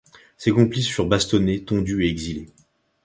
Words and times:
Ses 0.35 0.49
complices 0.49 0.89
furent 0.89 1.05
bastonnés, 1.05 1.63
tondus 1.63 2.03
et 2.03 2.09
exilés. 2.09 2.49